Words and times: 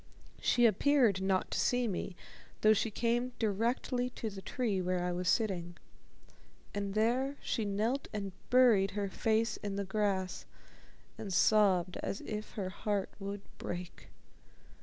She 0.41 0.65
appeared 0.65 1.21
not 1.21 1.51
to 1.51 1.59
see 1.59 1.87
me, 1.87 2.15
though 2.61 2.73
she 2.73 2.89
came 2.89 3.33
directly 3.37 4.09
to 4.09 4.31
the 4.31 4.41
tree 4.41 4.81
where 4.81 5.03
I 5.03 5.11
was 5.11 5.29
sitting. 5.29 5.77
And 6.73 6.95
there 6.95 7.37
she 7.43 7.65
knelt 7.65 8.07
and 8.11 8.31
buried 8.49 8.89
her 8.97 9.09
face 9.09 9.57
in 9.57 9.75
the 9.75 9.85
grass 9.85 10.47
and 11.19 11.31
sobbed 11.31 11.97
as 11.97 12.19
if 12.21 12.53
her 12.53 12.69
heart 12.69 13.09
would 13.19 13.41
break. 13.59 14.07